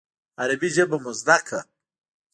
[0.41, 1.61] عربي ژبه مو زده کړه.